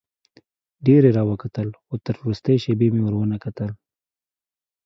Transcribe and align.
ډېر 0.85 1.01
یې 1.07 1.15
راوکتل 1.19 1.67
خو 1.83 1.93
تر 2.05 2.15
وروستۍ 2.21 2.55
شېبې 2.63 2.87
مې 2.93 3.01
ور 3.03 3.13
ونه 3.17 3.37
کتل. 3.43 3.69